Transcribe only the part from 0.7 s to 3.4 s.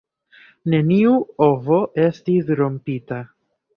Neniu ovo estis rompita.